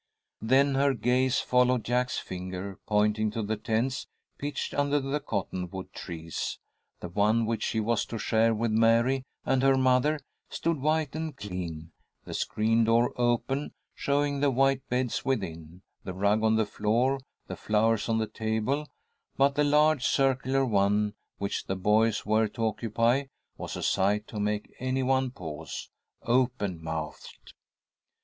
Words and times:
Then 0.41 0.73
her 0.73 0.95
gaze 0.95 1.41
followed 1.41 1.83
Jack's 1.83 2.17
finger 2.17 2.79
pointing 2.87 3.29
to 3.33 3.43
the 3.43 3.55
tents 3.55 4.07
pitched 4.39 4.73
under 4.73 4.99
the 4.99 5.19
cottonwood 5.19 5.93
trees. 5.93 6.57
The 7.01 7.09
one 7.09 7.45
which 7.45 7.61
she 7.61 7.79
was 7.79 8.07
to 8.07 8.17
share 8.17 8.51
with 8.55 8.71
Mary 8.71 9.21
and 9.45 9.61
her 9.61 9.77
mother 9.77 10.19
stood 10.49 10.79
white 10.81 11.15
and 11.15 11.37
clean, 11.37 11.91
the 12.25 12.33
screen 12.33 12.83
door 12.85 13.13
open, 13.15 13.73
showing 13.93 14.39
the 14.39 14.49
white 14.49 14.81
beds 14.89 15.23
within, 15.23 15.83
the 16.03 16.13
rug 16.15 16.43
on 16.43 16.55
the 16.55 16.65
floor, 16.65 17.19
the 17.45 17.55
flowers 17.55 18.09
on 18.09 18.17
the 18.17 18.25
table; 18.25 18.87
but 19.37 19.53
the 19.53 19.63
large, 19.63 20.03
circular 20.03 20.65
one, 20.65 21.13
which 21.37 21.65
the 21.67 21.75
boys 21.75 22.25
were 22.25 22.47
to 22.47 22.65
occupy, 22.65 23.25
was 23.55 23.75
a 23.75 23.83
sight 23.83 24.25
to 24.29 24.39
make 24.39 24.73
any 24.79 25.03
one 25.03 25.29
pause, 25.29 25.91
open 26.23 26.81
mouthed. 26.81 27.53